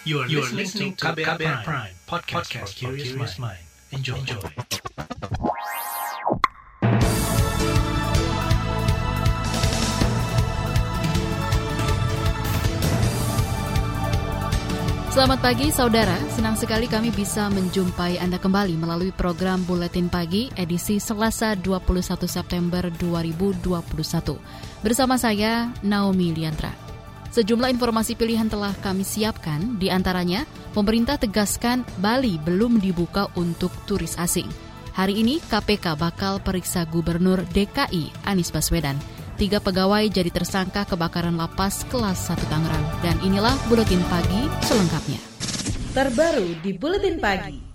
[0.00, 3.60] You are, you are listening to KBR, KBR Prime, Prime podcast, podcast for curious mind.
[3.92, 4.16] Enjoy.
[4.16, 4.40] Enjoy.
[15.12, 20.96] Selamat pagi saudara, senang sekali kami bisa menjumpai Anda kembali melalui program Buletin Pagi edisi
[20.96, 24.00] Selasa 21 September 2021.
[24.80, 26.89] Bersama saya Naomi Liandra.
[27.30, 30.42] Sejumlah informasi pilihan telah kami siapkan, di antaranya
[30.74, 34.50] pemerintah tegaskan Bali belum dibuka untuk turis asing.
[34.98, 38.98] Hari ini KPK bakal periksa Gubernur DKI Anies Baswedan.
[39.38, 42.86] Tiga pegawai jadi tersangka kebakaran lapas kelas 1 Tangerang.
[42.98, 45.22] Dan inilah Buletin Pagi selengkapnya.
[45.94, 47.69] Terbaru di Buletin Pagi.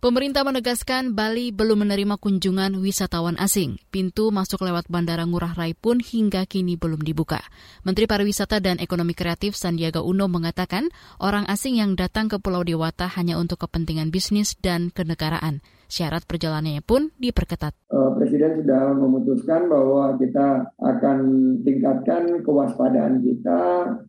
[0.00, 3.76] Pemerintah menegaskan Bali belum menerima kunjungan wisatawan asing.
[3.92, 7.44] Pintu masuk lewat Bandara Ngurah Rai pun hingga kini belum dibuka.
[7.84, 10.88] Menteri Pariwisata dan Ekonomi Kreatif Sandiaga Uno mengatakan
[11.20, 15.60] orang asing yang datang ke Pulau Dewata hanya untuk kepentingan bisnis dan kenegaraan.
[15.90, 17.74] Syarat perjalanannya pun diperketat.
[17.90, 21.18] Eh, Presiden sudah memutuskan bahwa kita akan
[21.66, 23.62] tingkatkan kewaspadaan kita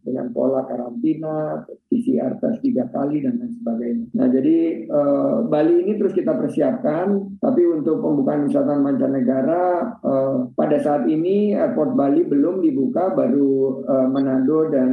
[0.05, 4.05] dengan pola karantina, PCR tes tiga kali dan lain sebagainya.
[4.13, 10.77] Nah jadi eh, Bali ini terus kita persiapkan, tapi untuk pembukaan wisatawan mancanegara eh, pada
[10.77, 14.89] saat ini airport Bali belum dibuka, baru Manado dan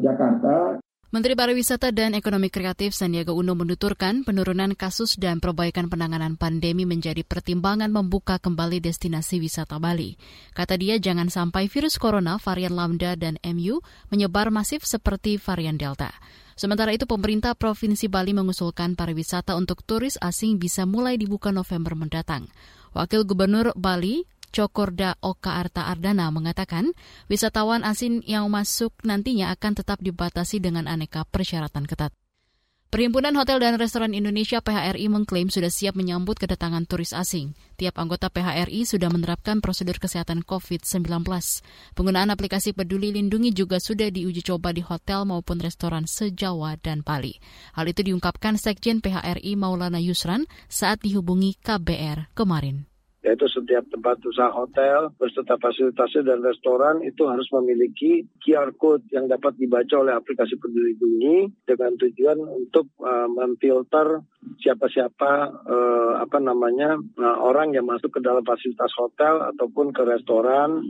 [0.00, 0.81] Jakarta.
[1.12, 7.20] Menteri Pariwisata dan Ekonomi Kreatif Sandiaga Uno menuturkan penurunan kasus dan perbaikan penanganan pandemi menjadi
[7.20, 10.16] pertimbangan membuka kembali destinasi wisata Bali.
[10.56, 16.16] Kata dia jangan sampai virus corona varian Lambda dan MU menyebar masif seperti varian Delta.
[16.56, 22.48] Sementara itu pemerintah Provinsi Bali mengusulkan pariwisata untuk turis asing bisa mulai dibuka November mendatang.
[22.96, 26.92] Wakil Gubernur Bali, Cokorda Oka Arta Ardana mengatakan
[27.32, 32.12] wisatawan asing yang masuk nantinya akan tetap dibatasi dengan aneka persyaratan ketat.
[32.92, 37.56] Perhimpunan Hotel dan Restoran Indonesia PHRI mengklaim sudah siap menyambut kedatangan turis asing.
[37.80, 41.24] Tiap anggota PHRI sudah menerapkan prosedur kesehatan COVID-19.
[41.96, 47.40] Penggunaan aplikasi peduli lindungi juga sudah diuji coba di hotel maupun restoran se-Jawa dan Bali.
[47.72, 52.91] Hal itu diungkapkan Sekjen PHRI Maulana Yusran saat dihubungi KBR kemarin
[53.22, 59.30] yaitu setiap tempat usaha hotel, beserta fasilitasnya dan restoran itu harus memiliki QR code yang
[59.30, 64.26] dapat dibaca oleh aplikasi peduli lindungi dengan tujuan untuk uh, memfilter
[64.58, 65.32] siapa-siapa
[65.64, 70.82] uh, apa namanya uh, orang yang masuk ke dalam fasilitas hotel ataupun ke restoran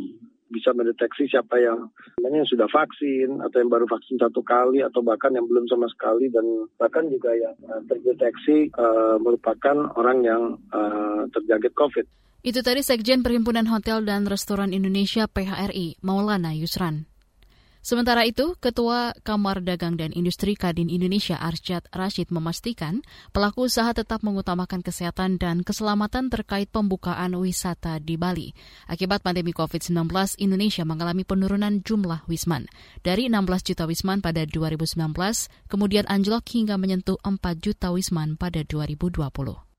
[0.53, 1.89] bisa mendeteksi siapa yang
[2.21, 5.89] namanya yang sudah vaksin atau yang baru vaksin satu kali atau bahkan yang belum sama
[5.89, 7.57] sekali dan bahkan juga yang
[7.89, 12.07] terdeteksi uh, merupakan orang yang uh, terjangkit COVID.
[12.43, 17.12] Itu tadi Sekjen Perhimpunan Hotel dan Restoran Indonesia PHRI, Maulana Yusran.
[17.83, 23.03] Sementara itu, Ketua Kamar Dagang dan Industri Kadin Indonesia Arsyad Rashid memastikan
[23.35, 28.55] pelaku usaha tetap mengutamakan kesehatan dan keselamatan terkait pembukaan wisata di Bali.
[28.87, 29.99] Akibat pandemi COVID-19,
[30.39, 32.71] Indonesia mengalami penurunan jumlah wisman.
[33.03, 35.03] Dari 16 juta wisman pada 2019,
[35.67, 39.72] kemudian anjlok hingga menyentuh 4 juta wisman pada 2020.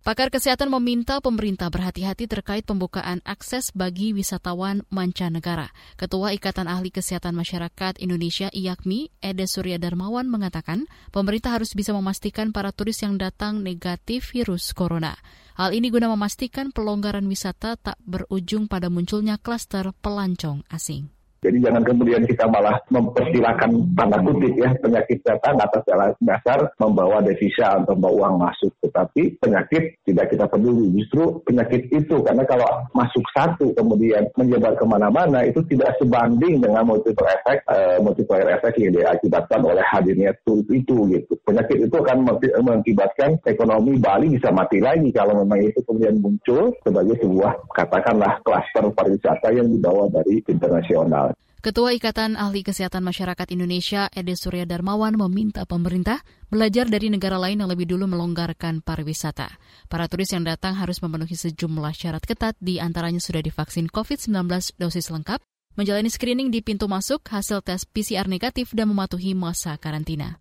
[0.00, 5.68] Pakar kesehatan meminta pemerintah berhati-hati terkait pembukaan akses bagi wisatawan mancanegara.
[6.00, 12.48] Ketua Ikatan Ahli Kesehatan Masyarakat Indonesia IAKMI, Ede Surya Darmawan mengatakan, pemerintah harus bisa memastikan
[12.48, 15.20] para turis yang datang negatif virus corona.
[15.60, 21.12] Hal ini guna memastikan pelonggaran wisata tak berujung pada munculnya klaster pelancong asing.
[21.40, 25.82] Jadi jangan kemudian kita malah mempersilahkan tanda kutip ya penyakit datang atas
[26.20, 28.72] dasar membawa devisa atau membawa uang masuk.
[28.84, 31.00] Tetapi penyakit tidak kita peduli.
[31.00, 36.84] Justru penyakit itu karena kalau masuk satu kemudian menyebar ke mana-mana itu tidak sebanding dengan
[36.84, 41.32] multiplier efek uh, multiplier efek yang diakibatkan oleh hadirnya turis itu gitu.
[41.48, 42.28] Penyakit itu akan
[42.60, 48.84] mengakibatkan ekonomi Bali bisa mati lagi kalau memang itu kemudian muncul sebagai sebuah katakanlah klaster
[48.92, 51.29] pariwisata yang dibawa dari internasional.
[51.60, 57.60] Ketua Ikatan Ahli Kesehatan Masyarakat Indonesia, Ede Surya Darmawan, meminta pemerintah belajar dari negara lain
[57.60, 59.60] yang lebih dulu melonggarkan pariwisata.
[59.84, 64.40] Para turis yang datang harus memenuhi sejumlah syarat ketat, di antaranya sudah divaksin COVID-19
[64.80, 65.44] dosis lengkap,
[65.76, 70.40] menjalani screening di pintu masuk, hasil tes PCR negatif, dan mematuhi masa karantina.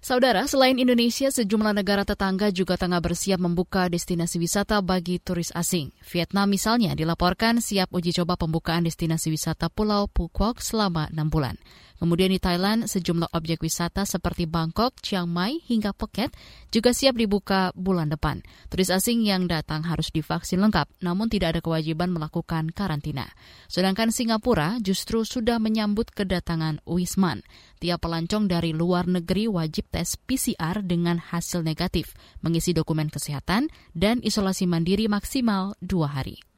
[0.00, 5.92] Saudara, selain Indonesia, sejumlah negara tetangga juga tengah bersiap membuka destinasi wisata bagi turis asing.
[6.08, 11.60] Vietnam misalnya dilaporkan siap uji coba pembukaan destinasi wisata Pulau Phuoc selama enam bulan.
[12.00, 16.32] Kemudian di Thailand, sejumlah objek wisata seperti Bangkok, Chiang Mai, hingga Phuket
[16.72, 18.40] juga siap dibuka bulan depan.
[18.72, 23.28] Turis asing yang datang harus divaksin lengkap, namun tidak ada kewajiban melakukan karantina.
[23.68, 27.44] Sedangkan Singapura justru sudah menyambut kedatangan Wisman.
[27.84, 34.24] Tiap pelancong dari luar negeri wajib tes PCR dengan hasil negatif, mengisi dokumen kesehatan, dan
[34.24, 36.49] isolasi mandiri maksimal dua hari.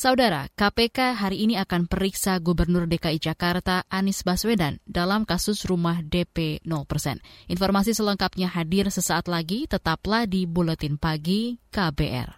[0.00, 6.64] Saudara, KPK hari ini akan periksa Gubernur DKI Jakarta Anies Baswedan dalam kasus rumah DP
[6.64, 7.20] 0%.
[7.52, 12.32] Informasi selengkapnya hadir sesaat lagi, tetaplah di Buletin Pagi KBR.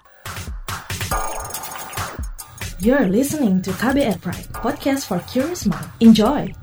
[2.82, 5.86] You're listening to KBR Pride, podcast for curious mind.
[6.02, 6.61] Enjoy!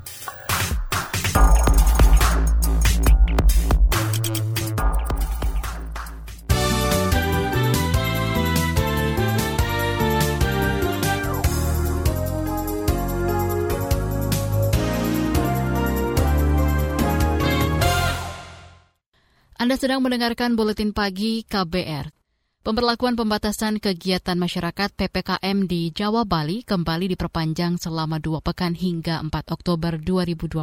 [19.60, 22.19] Anda sedang mendengarkan buletin pagi KBR.
[22.60, 29.32] Pemberlakuan pembatasan kegiatan masyarakat PPKM di Jawa Bali kembali diperpanjang selama dua pekan hingga 4
[29.56, 30.60] Oktober 2021.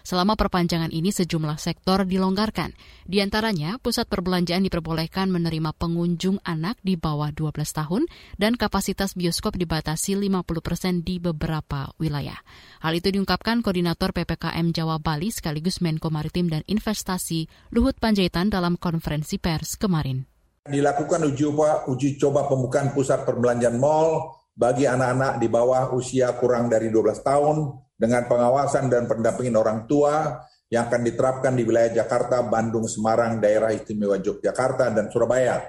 [0.00, 2.72] Selama perpanjangan ini sejumlah sektor dilonggarkan.
[3.04, 8.08] Di antaranya, pusat perbelanjaan diperbolehkan menerima pengunjung anak di bawah 12 tahun
[8.40, 12.40] dan kapasitas bioskop dibatasi 50 persen di beberapa wilayah.
[12.80, 17.44] Hal itu diungkapkan Koordinator PPKM Jawa Bali sekaligus Menko Maritim dan Investasi
[17.76, 20.33] Luhut Panjaitan dalam konferensi pers kemarin.
[20.64, 26.72] Dilakukan uji coba, uji coba pembukaan pusat perbelanjaan mal bagi anak-anak di bawah usia kurang
[26.72, 30.40] dari 12 tahun dengan pengawasan dan pendampingan orang tua
[30.72, 35.60] yang akan diterapkan di wilayah Jakarta, Bandung, Semarang, Daerah Istimewa Yogyakarta, dan Surabaya.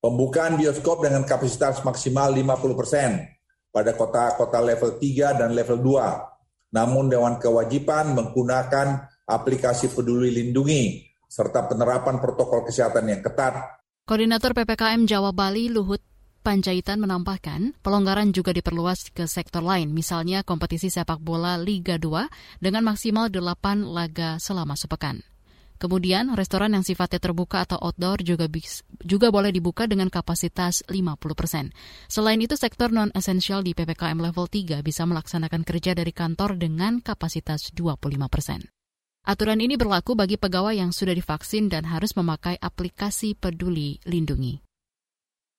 [0.00, 3.20] Pembukaan bioskop dengan kapasitas maksimal 50 persen
[3.68, 6.72] pada kota-kota level 3 dan level 2.
[6.72, 13.77] Namun Dewan Kewajiban menggunakan aplikasi peduli lindungi serta penerapan protokol kesehatan yang ketat
[14.08, 16.00] Koordinator PPKM Jawa Bali Luhut
[16.40, 22.24] Panjaitan menambahkan, pelonggaran juga diperluas ke sektor lain, misalnya kompetisi sepak bola Liga 2
[22.56, 25.20] dengan maksimal 8 laga selama sepekan.
[25.76, 28.48] Kemudian, restoran yang sifatnya terbuka atau outdoor juga
[29.04, 31.76] juga boleh dibuka dengan kapasitas 50 persen.
[32.08, 37.76] Selain itu, sektor non-esensial di PPKM level 3 bisa melaksanakan kerja dari kantor dengan kapasitas
[37.76, 38.72] 25 persen.
[39.28, 44.64] Aturan ini berlaku bagi pegawai yang sudah divaksin dan harus memakai aplikasi Peduli Lindungi.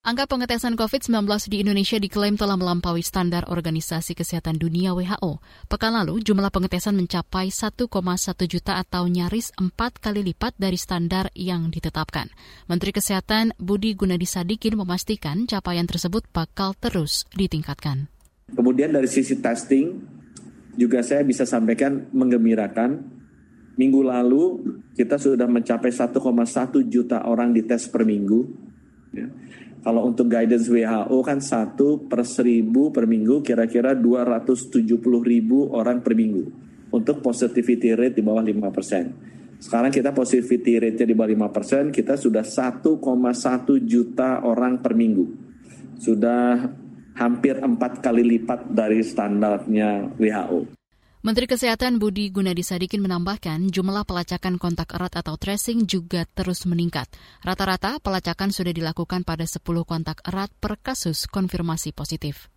[0.02, 5.38] Angka pengetesan COVID-19 di Indonesia diklaim telah melampaui standar Organisasi Kesehatan Dunia WHO.
[5.70, 7.86] Pekan lalu, jumlah pengetesan mencapai 1,1
[8.50, 12.34] juta atau nyaris empat kali lipat dari standar yang ditetapkan.
[12.66, 18.10] Menteri Kesehatan Budi Gunadi Sadikin memastikan capaian tersebut bakal terus ditingkatkan.
[18.50, 20.18] Kemudian dari sisi testing,
[20.74, 23.19] juga saya bisa sampaikan menggembirakan
[23.80, 24.44] Minggu lalu
[24.92, 26.20] kita sudah mencapai 1,1
[26.92, 28.40] juta orang dites per minggu.
[29.16, 29.32] Ya.
[29.80, 34.84] Kalau untuk guidance WHO kan satu per seribu per minggu kira-kira 270
[35.24, 36.44] ribu orang per minggu.
[36.92, 39.06] Untuk positivity rate di bawah 5 persen.
[39.60, 42.96] Sekarang kita positivity rate-nya di bawah 5 persen, kita sudah 1,1
[43.84, 45.26] juta orang per minggu.
[46.00, 46.64] Sudah
[47.20, 50.79] hampir empat kali lipat dari standarnya WHO.
[51.20, 57.12] Menteri Kesehatan Budi Gunadi Sadikin menambahkan jumlah pelacakan kontak erat atau tracing juga terus meningkat.
[57.44, 62.48] Rata-rata pelacakan sudah dilakukan pada 10 kontak erat per kasus konfirmasi positif.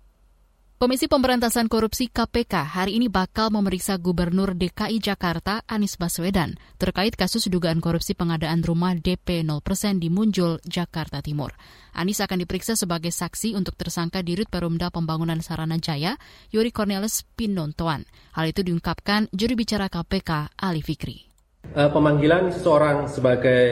[0.82, 7.46] Komisi Pemberantasan Korupsi KPK hari ini bakal memeriksa Gubernur DKI Jakarta Anies Baswedan terkait kasus
[7.46, 9.62] dugaan korupsi pengadaan rumah DP 0%
[10.03, 11.55] di Munjul, Jakarta Timur.
[11.94, 16.19] Anies akan diperiksa sebagai saksi untuk tersangka di Rut Perumda Pembangunan Sarana Jaya,
[16.51, 18.03] Yuri Cornelis Pinontoan.
[18.34, 21.31] Hal itu diungkapkan juri bicara KPK Ali Fikri.
[21.72, 23.64] Eh, pemanggilan seseorang sebagai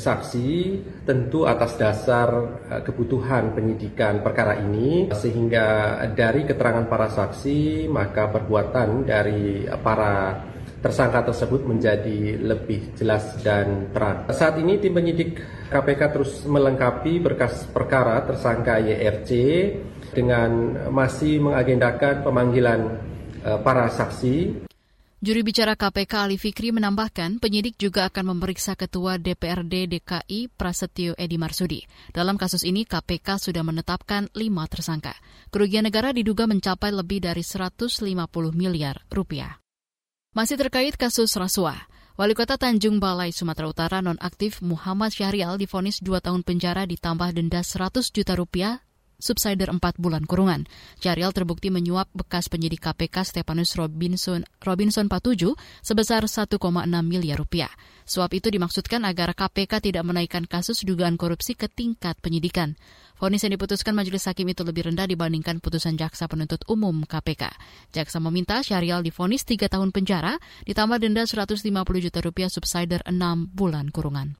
[0.00, 0.48] saksi
[1.04, 2.28] tentu atas dasar
[2.64, 10.48] eh, kebutuhan penyidikan perkara ini sehingga dari keterangan para saksi maka perbuatan dari para
[10.80, 14.32] tersangka tersebut menjadi lebih jelas dan terang.
[14.32, 15.36] Saat ini tim penyidik
[15.68, 19.30] KPK terus melengkapi berkas perkara tersangka YRC
[20.16, 22.80] dengan masih mengagendakan pemanggilan
[23.44, 24.71] eh, para saksi.
[25.22, 31.38] Juri bicara KPK Ali Fikri menambahkan penyidik juga akan memeriksa Ketua DPRD DKI Prasetyo Edi
[31.38, 31.78] Marsudi.
[32.10, 35.14] Dalam kasus ini KPK sudah menetapkan lima tersangka.
[35.54, 38.02] Kerugian negara diduga mencapai lebih dari 150
[38.50, 39.62] miliar rupiah.
[40.34, 41.78] Masih terkait kasus rasuah,
[42.18, 47.62] Wali Kota Tanjung Balai, Sumatera Utara nonaktif Muhammad Syahrial difonis dua tahun penjara ditambah denda
[47.62, 48.82] 100 juta rupiah
[49.22, 50.66] subsider 4 bulan kurungan.
[50.98, 55.54] Syahrial terbukti menyuap bekas penyidik KPK Stepanus Robinson, Robinson Patuju
[55.86, 56.58] sebesar 1,6
[57.06, 57.70] miliar rupiah.
[58.02, 62.74] Suap itu dimaksudkan agar KPK tidak menaikkan kasus dugaan korupsi ke tingkat penyidikan.
[63.14, 67.54] Fonis yang diputuskan majelis hakim itu lebih rendah dibandingkan putusan jaksa penuntut umum KPK.
[67.94, 71.62] Jaksa meminta Syahrial difonis 3 tahun penjara, ditambah denda 150
[72.02, 73.14] juta rupiah subsider 6
[73.54, 74.34] bulan kurungan.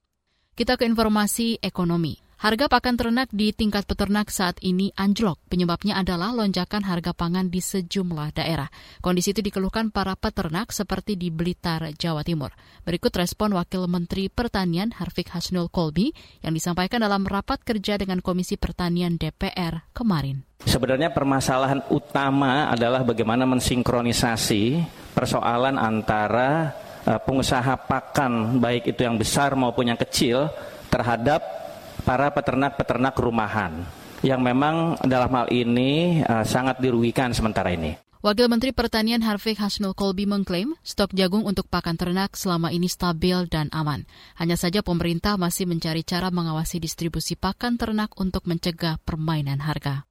[0.58, 2.18] Kita ke informasi ekonomi.
[2.42, 5.38] Harga pakan ternak di tingkat peternak saat ini anjlok.
[5.46, 8.66] Penyebabnya adalah lonjakan harga pangan di sejumlah daerah.
[8.98, 12.50] Kondisi itu dikeluhkan para peternak seperti di Blitar, Jawa Timur.
[12.82, 16.10] Berikut respon Wakil Menteri Pertanian Harfik Hasnul Kolbi
[16.42, 20.42] yang disampaikan dalam rapat kerja dengan Komisi Pertanian DPR kemarin.
[20.66, 24.82] Sebenarnya permasalahan utama adalah bagaimana mensinkronisasi
[25.14, 26.74] persoalan antara
[27.06, 30.50] uh, pengusaha pakan baik itu yang besar maupun yang kecil
[30.90, 31.61] terhadap
[32.02, 33.82] para peternak-peternak rumahan
[34.22, 37.98] yang memang dalam hal ini uh, sangat dirugikan sementara ini.
[38.22, 43.50] Wakil Menteri Pertanian Harvey Hasnul Kolbi mengklaim stok jagung untuk pakan ternak selama ini stabil
[43.50, 44.06] dan aman.
[44.38, 50.06] Hanya saja pemerintah masih mencari cara mengawasi distribusi pakan ternak untuk mencegah permainan harga.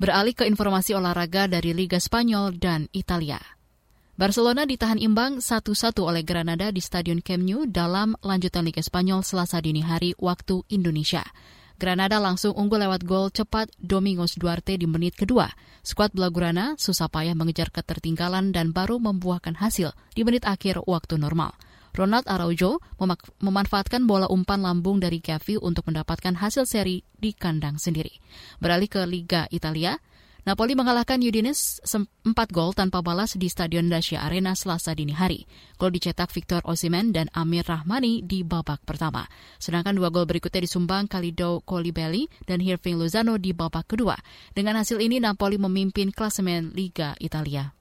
[0.00, 3.55] Beralih ke informasi olahraga dari Liga Spanyol dan Italia.
[4.16, 9.60] Barcelona ditahan imbang 1-1 oleh Granada di Stadion Camp Nou dalam lanjutan Liga Spanyol selasa
[9.60, 11.20] dini hari waktu Indonesia.
[11.76, 15.52] Granada langsung unggul lewat gol cepat Domingos Duarte di menit kedua.
[15.84, 21.52] Skuad Blaugrana susah payah mengejar ketertinggalan dan baru membuahkan hasil di menit akhir waktu normal.
[21.92, 22.80] Ronald Araujo
[23.44, 28.16] memanfaatkan bola umpan lambung dari Gavi untuk mendapatkan hasil seri di kandang sendiri.
[28.64, 30.00] Beralih ke Liga Italia,
[30.46, 32.06] Napoli mengalahkan Udinese 4
[32.54, 35.42] gol tanpa balas di Stadion Dacia Arena selasa dini hari.
[35.74, 39.26] Gol dicetak Victor Osimhen dan Amir Rahmani di babak pertama.
[39.58, 44.14] Sedangkan dua gol berikutnya disumbang Kalido Kolibelli dan Hirving Lozano di babak kedua.
[44.54, 47.74] Dengan hasil ini Napoli memimpin klasemen Liga Italia.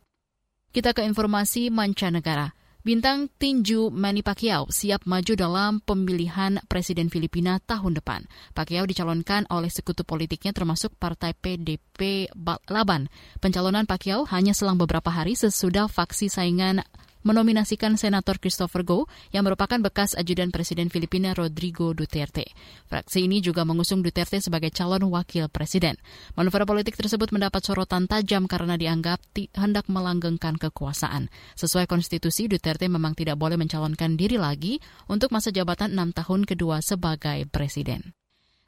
[0.74, 2.50] Kita ke informasi mancanegara.
[2.86, 8.30] Bintang tinju Manny Pacquiao siap maju dalam pemilihan Presiden Filipina tahun depan.
[8.54, 12.30] Pacquiao dicalonkan oleh sekutu politiknya termasuk Partai PDP
[12.70, 13.10] Laban.
[13.42, 16.86] Pencalonan Pacquiao hanya selang beberapa hari sesudah faksi saingan
[17.26, 22.46] menominasikan Senator Christopher Go yang merupakan bekas ajudan Presiden Filipina Rodrigo Duterte.
[22.86, 25.98] Fraksi ini juga mengusung Duterte sebagai calon wakil presiden.
[26.38, 29.20] Manuver politik tersebut mendapat sorotan tajam karena dianggap
[29.58, 31.34] hendak melanggengkan kekuasaan.
[31.58, 34.78] Sesuai konstitusi, Duterte memang tidak boleh mencalonkan diri lagi
[35.10, 38.14] untuk masa jabatan enam tahun kedua sebagai presiden.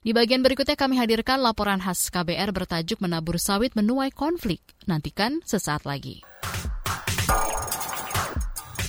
[0.07, 4.63] Di bagian berikutnya kami hadirkan laporan khas KBR bertajuk Menabur Sawit Menuai Konflik.
[4.87, 6.23] Nantikan sesaat lagi.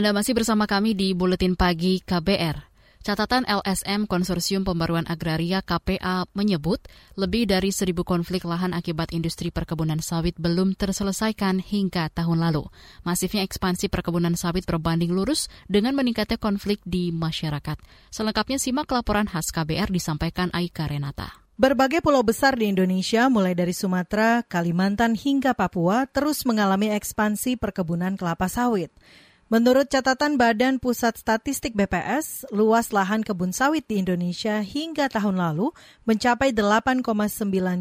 [0.00, 2.56] Anda masih bersama kami di Buletin Pagi KBR.
[3.04, 6.80] Catatan LSM Konsorsium Pembaruan Agraria KPA menyebut
[7.20, 12.64] lebih dari seribu konflik lahan akibat industri perkebunan sawit belum terselesaikan hingga tahun lalu.
[13.04, 17.76] Masifnya ekspansi perkebunan sawit berbanding lurus dengan meningkatnya konflik di masyarakat.
[18.08, 21.28] Selengkapnya simak laporan khas KBR disampaikan Aika Renata.
[21.60, 28.16] Berbagai pulau besar di Indonesia, mulai dari Sumatera, Kalimantan hingga Papua, terus mengalami ekspansi perkebunan
[28.16, 28.96] kelapa sawit.
[29.50, 35.74] Menurut catatan Badan Pusat Statistik BPS, luas lahan kebun sawit di Indonesia hingga tahun lalu
[36.06, 37.02] mencapai 8,9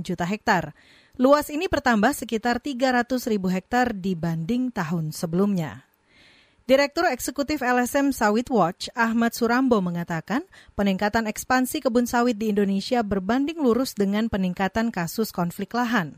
[0.02, 0.74] juta hektar.
[1.22, 5.86] Luas ini bertambah sekitar 300 ribu hektar dibanding tahun sebelumnya.
[6.66, 13.62] Direktur Eksekutif LSM Sawit Watch, Ahmad Surambo mengatakan, peningkatan ekspansi kebun sawit di Indonesia berbanding
[13.62, 16.18] lurus dengan peningkatan kasus konflik lahan.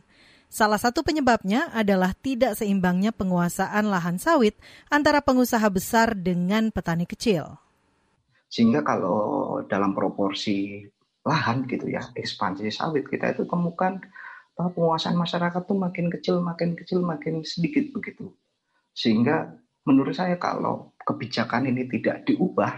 [0.52, 4.60] Salah satu penyebabnya adalah tidak seimbangnya penguasaan lahan sawit
[4.92, 7.56] antara pengusaha besar dengan petani kecil.
[8.52, 10.84] Sehingga kalau dalam proporsi
[11.24, 14.04] lahan gitu ya, ekspansi sawit kita itu temukan
[14.52, 18.36] bahwa penguasaan masyarakat tuh makin kecil, makin kecil, makin sedikit begitu.
[18.92, 19.56] Sehingga
[19.88, 22.76] menurut saya kalau kebijakan ini tidak diubah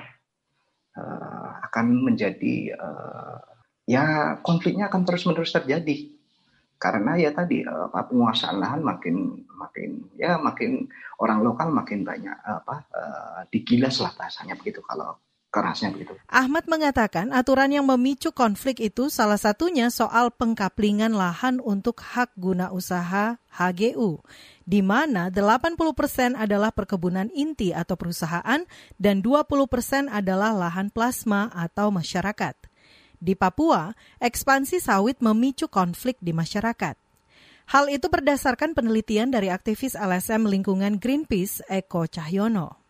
[0.93, 3.41] uh, akan menjadi uh,
[3.89, 6.12] ya konfliknya akan terus menerus terjadi
[6.81, 10.87] karena ya tadi uh, penguasaan lahan makin makin ya makin
[11.23, 15.15] orang lokal makin banyak apa uh, digilas lah bahasanya begitu kalau
[15.53, 16.17] kerasnya begitu.
[16.25, 22.73] Ahmad mengatakan aturan yang memicu konflik itu salah satunya soal pengkaplingan lahan untuk hak guna
[22.73, 24.17] usaha HGU,
[24.65, 28.65] di mana 80 persen adalah perkebunan inti atau perusahaan
[28.97, 32.57] dan 20 persen adalah lahan plasma atau masyarakat.
[33.23, 36.99] Di Papua, ekspansi sawit memicu konflik di masyarakat.
[37.71, 42.83] Hal itu berdasarkan penelitian dari aktivis LSM lingkungan Greenpeace Eko Cahyono.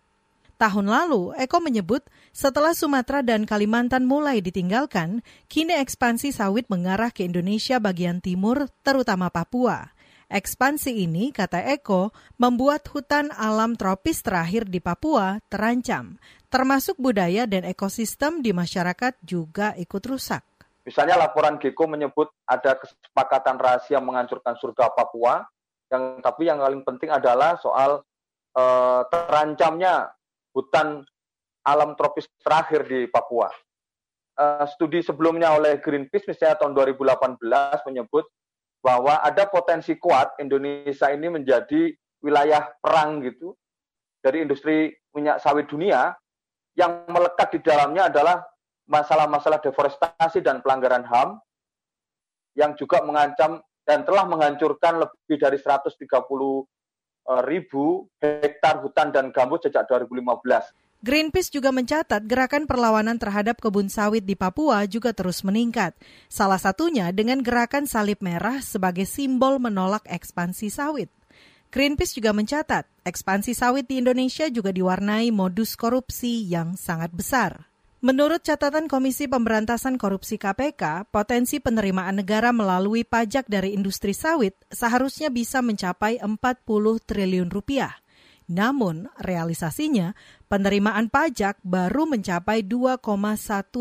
[0.57, 2.01] Tahun lalu, Eko menyebut
[2.33, 9.29] setelah Sumatera dan Kalimantan mulai ditinggalkan, kini ekspansi sawit mengarah ke Indonesia bagian timur, terutama
[9.29, 9.93] Papua.
[10.33, 12.09] Ekspansi ini, kata Eko,
[12.41, 16.17] membuat hutan alam tropis terakhir di Papua terancam,
[16.53, 20.45] termasuk budaya dan ekosistem di masyarakat juga ikut rusak.
[20.85, 25.41] Misalnya laporan GECO menyebut ada kesepakatan rahasia menghancurkan surga Papua,
[25.89, 28.05] yang tapi yang paling penting adalah soal
[28.53, 30.13] eh, terancamnya
[30.53, 31.01] hutan
[31.65, 33.49] alam tropis terakhir di Papua.
[34.33, 37.37] Uh, studi sebelumnya oleh Greenpeace misalnya tahun 2018
[37.85, 38.25] menyebut
[38.81, 43.53] bahwa ada potensi kuat Indonesia ini menjadi wilayah perang gitu
[44.25, 46.17] dari industri minyak sawit dunia
[46.73, 48.41] yang melekat di dalamnya adalah
[48.89, 51.39] masalah-masalah deforestasi dan pelanggaran HAM
[52.57, 55.97] yang juga mengancam dan telah menghancurkan lebih dari 130
[57.23, 60.75] Eh, ribu hektar hutan dan gambut sejak 2015.
[60.99, 65.95] Greenpeace juga mencatat gerakan perlawanan terhadap kebun sawit di Papua juga terus meningkat.
[66.27, 71.07] Salah satunya dengan gerakan salib merah sebagai simbol menolak ekspansi sawit.
[71.73, 77.65] Greenpeace juga mencatat ekspansi sawit di Indonesia juga diwarnai modus korupsi yang sangat besar.
[77.97, 85.33] Menurut catatan Komisi Pemberantasan Korupsi KPK, potensi penerimaan negara melalui pajak dari industri sawit seharusnya
[85.33, 86.37] bisa mencapai 40
[87.09, 87.97] triliun rupiah.
[88.45, 90.13] Namun, realisasinya
[90.45, 93.01] penerimaan pajak baru mencapai 2,1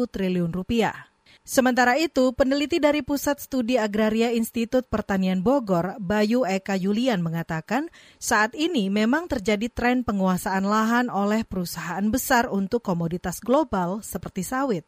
[0.09, 1.12] triliun rupiah.
[1.43, 7.91] Sementara itu, peneliti dari Pusat Studi Agraria Institut Pertanian Bogor, Bayu Eka Yulian mengatakan,
[8.23, 14.87] saat ini memang terjadi tren penguasaan lahan oleh perusahaan besar untuk komoditas global seperti sawit.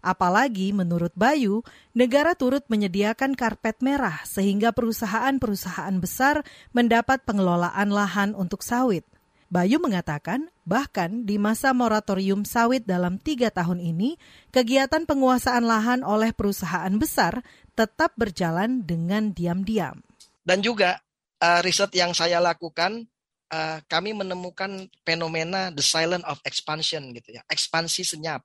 [0.00, 1.60] Apalagi menurut Bayu,
[1.92, 6.40] negara turut menyediakan karpet merah sehingga perusahaan-perusahaan besar
[6.72, 9.04] mendapat pengelolaan lahan untuk sawit.
[9.52, 14.16] Bayu mengatakan, bahkan di masa moratorium sawit dalam tiga tahun ini,
[14.48, 17.44] kegiatan penguasaan lahan oleh perusahaan besar
[17.76, 20.00] tetap berjalan dengan diam-diam.
[20.40, 21.04] Dan juga
[21.44, 23.04] uh, riset yang saya lakukan,
[23.52, 28.40] uh, kami menemukan fenomena the silent of expansion gitu ya, ekspansi senyap.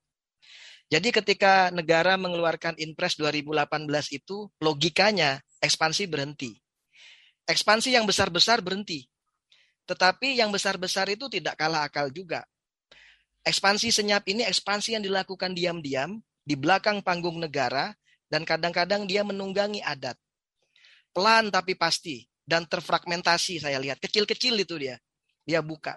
[0.91, 6.51] Jadi ketika negara mengeluarkan Inpres 2018 itu logikanya ekspansi berhenti.
[7.47, 9.07] Ekspansi yang besar-besar berhenti.
[9.87, 12.43] Tetapi yang besar-besar itu tidak kalah akal juga.
[13.47, 17.95] Ekspansi senyap ini ekspansi yang dilakukan diam-diam di belakang panggung negara
[18.27, 20.19] dan kadang-kadang dia menunggangi adat.
[21.15, 24.03] Pelan tapi pasti dan terfragmentasi saya lihat.
[24.03, 24.99] Kecil-kecil itu dia.
[25.47, 25.95] Dia buka.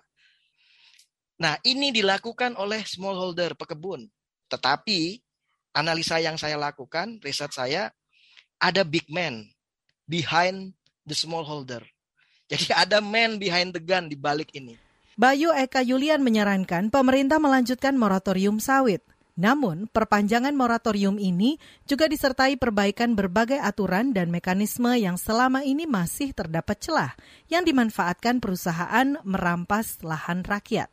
[1.43, 4.07] Nah, ini dilakukan oleh smallholder pekebun.
[4.47, 5.19] Tetapi
[5.75, 7.91] analisa yang saya lakukan, riset saya,
[8.61, 9.47] ada big man
[10.07, 11.83] behind the smallholder.
[12.51, 14.75] Jadi ada man behind the gun di balik ini.
[15.15, 19.07] Bayu Eka Yulian menyarankan pemerintah melanjutkan moratorium sawit.
[19.41, 21.57] Namun, perpanjangan moratorium ini
[21.89, 27.13] juga disertai perbaikan berbagai aturan dan mekanisme yang selama ini masih terdapat celah
[27.49, 30.93] yang dimanfaatkan perusahaan merampas lahan rakyat.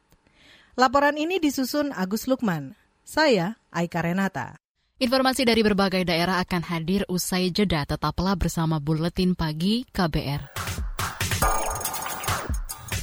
[0.78, 2.78] Laporan ini disusun Agus Lukman.
[3.02, 4.62] Saya Aika Renata.
[5.02, 7.84] Informasi dari berbagai daerah akan hadir usai jeda.
[7.84, 10.66] Tetaplah bersama Buletin Pagi KBR.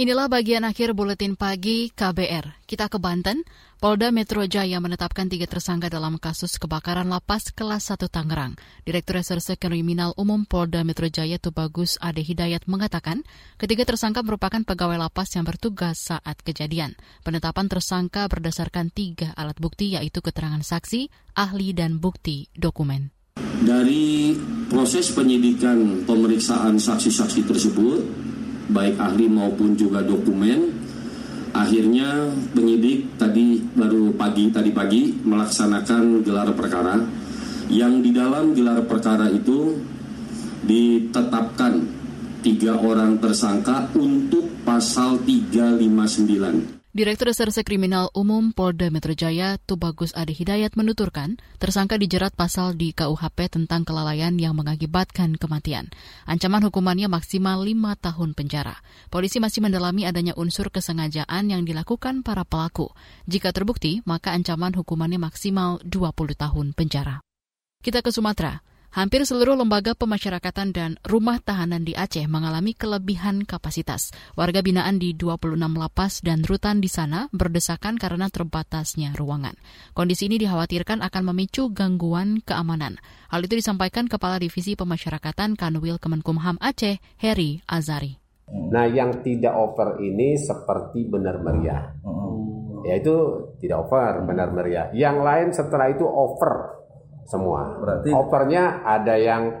[0.00, 2.64] Inilah bagian akhir buletin pagi KBR.
[2.64, 3.44] Kita ke Banten.
[3.76, 8.56] Polda Metro Jaya menetapkan tiga tersangka dalam kasus kebakaran lapas kelas 1 Tangerang.
[8.88, 13.28] Direktur Reserse Kriminal Umum Polda Metro Jaya Tubagus Ade Hidayat mengatakan,
[13.60, 16.96] ketiga tersangka merupakan pegawai lapas yang bertugas saat kejadian.
[17.20, 23.12] Penetapan tersangka berdasarkan tiga alat bukti yaitu keterangan saksi, ahli, dan bukti dokumen.
[23.60, 24.32] Dari
[24.72, 28.29] proses penyidikan pemeriksaan saksi-saksi tersebut,
[28.70, 30.72] baik ahli maupun juga dokumen,
[31.52, 36.96] akhirnya penyidik tadi baru pagi tadi pagi melaksanakan gelar perkara.
[37.70, 39.78] Yang di dalam gelar perkara itu
[40.66, 41.86] ditetapkan
[42.42, 50.34] tiga orang tersangka untuk pasal 359 Direktur Reserse Kriminal Umum Polda Metro Jaya, Tubagus Adi
[50.34, 55.86] Hidayat menuturkan, tersangka dijerat pasal di KUHP tentang kelalaian yang mengakibatkan kematian.
[56.26, 58.74] Ancaman hukumannya maksimal lima tahun penjara.
[59.06, 62.90] Polisi masih mendalami adanya unsur kesengajaan yang dilakukan para pelaku.
[63.30, 67.22] Jika terbukti, maka ancaman hukumannya maksimal 20 tahun penjara.
[67.86, 68.66] Kita ke Sumatera.
[68.90, 74.10] Hampir seluruh lembaga pemasyarakatan dan rumah tahanan di Aceh mengalami kelebihan kapasitas.
[74.34, 79.54] Warga binaan di 26 lapas dan rutan di sana berdesakan karena terbatasnya ruangan.
[79.94, 82.98] Kondisi ini dikhawatirkan akan memicu gangguan keamanan.
[83.30, 88.18] Hal itu disampaikan Kepala Divisi Pemasyarakatan Kanwil Kemenkumham Aceh, Heri Azari.
[88.50, 91.94] Nah, yang tidak over ini seperti benar meriah.
[92.82, 94.90] Ya itu tidak over, benar meriah.
[94.90, 96.79] Yang lain setelah itu over
[97.26, 97.76] semua.
[97.80, 99.52] Berarti overnya ada yang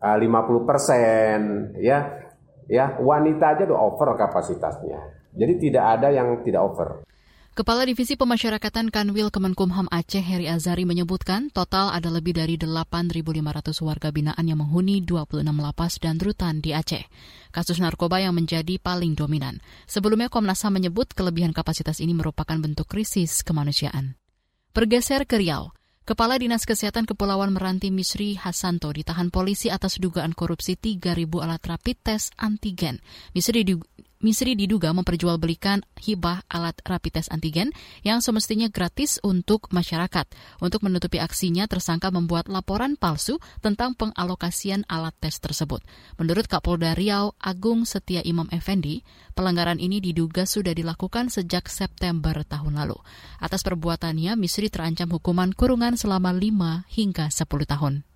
[0.00, 2.24] uh, 50% ya.
[2.66, 4.98] Ya, wanita aja udah over kapasitasnya.
[5.38, 7.06] Jadi tidak ada yang tidak over.
[7.56, 14.12] Kepala Divisi Pemasyarakatan Kanwil Kemenkumham Aceh Heri Azari menyebutkan total ada lebih dari 8.500 warga
[14.12, 17.08] binaan yang menghuni 26 lapas dan rutan di Aceh.
[17.56, 19.64] Kasus narkoba yang menjadi paling dominan.
[19.88, 24.20] Sebelumnya Komnas HAM menyebut kelebihan kapasitas ini merupakan bentuk krisis kemanusiaan.
[24.76, 25.72] Bergeser ke Riau.
[26.06, 31.02] Kepala Dinas Kesehatan Kepulauan Meranti Misri Hasanto ditahan polisi atas dugaan korupsi 3.000
[31.42, 33.02] alat rapid test antigen.
[33.34, 33.66] Misri
[34.24, 37.68] Misri diduga memperjualbelikan hibah alat rapid test antigen
[38.00, 40.24] yang semestinya gratis untuk masyarakat.
[40.64, 45.84] Untuk menutupi aksinya, tersangka membuat laporan palsu tentang pengalokasian alat tes tersebut.
[46.16, 49.04] Menurut Kapolda Riau Agung Setia Imam Effendi,
[49.36, 52.96] pelanggaran ini diduga sudah dilakukan sejak September tahun lalu.
[53.36, 58.15] Atas perbuatannya, Misri terancam hukuman kurungan selama 5 hingga 10 tahun.